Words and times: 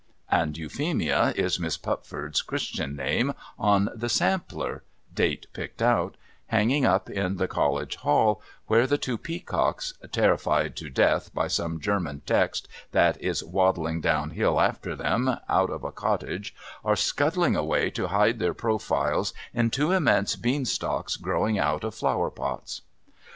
'And 0.41 0.57
Euphemia 0.57 1.31
is 1.35 1.59
Miss 1.59 1.77
Pupford's 1.77 2.41
christian 2.41 2.95
name 2.95 3.33
on 3.59 3.87
the 3.93 4.09
sampler 4.09 4.81
(date 5.13 5.45
picked 5.53 5.79
out) 5.79 6.17
hanging 6.47 6.85
up 6.87 7.07
in 7.07 7.37
the 7.37 7.47
College 7.47 7.97
hall, 7.97 8.41
where 8.65 8.87
the 8.87 8.97
two 8.97 9.15
peacocks, 9.15 9.93
terrified 10.11 10.75
to 10.77 10.89
death 10.89 11.31
by 11.35 11.45
some 11.47 11.79
German 11.79 12.23
text 12.25 12.67
that 12.93 13.21
is 13.21 13.43
waddling 13.43 14.01
down 14.01 14.31
hill 14.31 14.59
after 14.59 14.95
them 14.95 15.37
out 15.47 15.69
of 15.69 15.83
a 15.83 15.91
cottage, 15.91 16.55
are 16.83 16.95
scuttling 16.95 17.55
away 17.55 17.91
to 17.91 18.07
hide 18.07 18.39
their 18.39 18.55
profiles 18.55 19.35
in 19.53 19.69
two 19.69 19.91
immense 19.91 20.35
bean 20.35 20.65
stalks 20.65 21.15
growing 21.15 21.59
out 21.59 21.83
of 21.83 21.93
flower 21.93 22.31
pots. 22.31 22.81